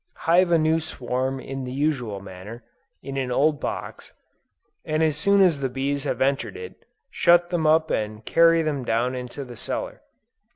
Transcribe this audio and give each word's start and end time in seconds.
Hive 0.25 0.49
a 0.51 0.57
new 0.57 0.79
swarm 0.79 1.39
in 1.39 1.63
the 1.63 1.71
usual 1.71 2.21
manner, 2.21 2.63
in 3.03 3.17
an 3.17 3.31
old 3.31 3.59
box, 3.59 4.13
and 4.83 5.03
as 5.03 5.15
soon 5.15 5.43
as 5.43 5.59
the 5.59 5.69
bees 5.69 6.05
have 6.05 6.21
entered 6.21 6.57
it, 6.57 6.85
shut 7.11 7.51
them 7.51 7.67
up 7.67 7.91
and 7.91 8.25
carry 8.25 8.63
them 8.63 8.83
down 8.83 9.13
into 9.13 9.45
the 9.45 9.55
cellar. 9.55 10.01